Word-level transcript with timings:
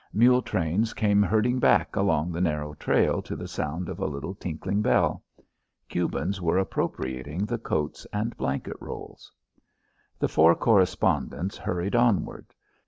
Mule 0.13 0.41
trains 0.41 0.95
came 0.95 1.21
herding 1.21 1.59
back 1.59 1.95
along 1.95 2.31
the 2.31 2.41
narrow 2.41 2.73
trail 2.73 3.21
to 3.21 3.35
the 3.35 3.47
sound 3.47 3.87
of 3.87 3.99
a 3.99 4.07
little 4.07 4.33
tinkling 4.33 4.81
bell. 4.81 5.21
Cubans 5.89 6.41
were 6.41 6.57
appropriating 6.57 7.45
the 7.45 7.59
coats 7.59 8.07
and 8.11 8.35
blanket 8.35 8.77
rolls. 8.79 9.31
The 10.17 10.27
four 10.27 10.55
correspondents 10.55 11.55
hurried 11.55 11.95
onward. 11.95 12.47